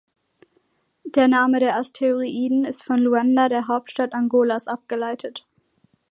Der 1.03 1.27
Name 1.27 1.59
des 1.59 1.69
Asteroiden 1.73 2.65
ist 2.65 2.83
von 2.83 2.97
Luanda, 3.01 3.49
der 3.49 3.67
Hauptstadt 3.67 4.13
Angolas 4.13 4.67
abgeleitet. 4.67 5.45